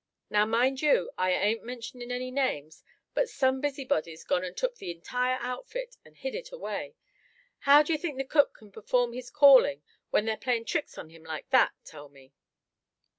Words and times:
Now, 0.31 0.47
mind 0.47 0.81
you, 0.81 1.11
I 1.15 1.29
ain't 1.31 1.63
mentionin' 1.63 2.11
any 2.11 2.31
names, 2.31 2.83
but 3.13 3.29
some 3.29 3.61
busybody's 3.61 4.23
gone 4.23 4.43
and 4.43 4.57
took 4.57 4.77
the 4.77 4.89
entire 4.89 5.37
outfit, 5.41 5.95
and 6.03 6.17
hid 6.17 6.33
it 6.33 6.51
away. 6.51 6.95
How 7.69 7.83
d'ye 7.83 7.97
think 7.97 8.17
the 8.17 8.23
cook 8.23 8.57
c'n 8.57 8.71
perform 8.71 9.13
his 9.13 9.29
calling, 9.29 9.83
when 10.09 10.25
they're 10.25 10.37
playin' 10.37 10.65
tricks 10.65 10.97
on 10.97 11.11
him 11.11 11.23
like 11.23 11.51
that, 11.51 11.73
tell 11.85 12.09
me?" 12.09 12.33